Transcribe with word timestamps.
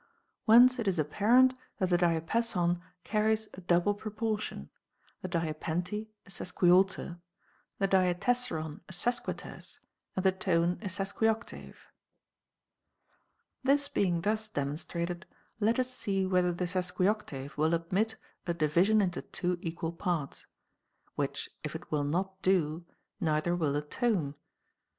Whence 0.45 0.79
it 0.79 0.87
is 0.87 0.97
apparent 0.97 1.53
that 1.77 1.91
the 1.91 1.97
diapason 1.99 2.81
carries 3.03 3.49
a 3.53 3.61
double 3.61 3.93
proportion, 3.93 4.71
the 5.21 5.27
diapente 5.29 6.07
a 6.25 6.31
sesquialter, 6.31 7.19
the 7.77 7.87
diatessaron 7.87 8.79
a 8.89 8.93
sesquiterce, 8.93 9.77
and 10.15 10.25
the 10.25 10.31
tone 10.31 10.79
a 10.81 10.87
sesquioctave. 10.89 11.73
18. 11.75 11.75
This 13.63 13.87
being 13.87 14.21
thus 14.21 14.49
demonstrated, 14.49 15.27
let 15.59 15.77
us 15.77 15.93
see 15.93 16.25
whether 16.25 16.51
the 16.51 16.65
sesquioctave 16.65 17.55
will 17.55 17.75
admit 17.75 18.15
a 18.47 18.55
division 18.55 19.01
into 19.01 19.21
two 19.21 19.59
equal 19.61 19.91
parts; 19.91 20.47
which 21.13 21.47
if 21.63 21.75
it 21.75 21.91
will 21.91 22.03
not 22.05 22.41
do, 22.41 22.87
neither 23.19 23.55
will 23.55 23.75
a 23.75 23.83
tone. 23.83 24.33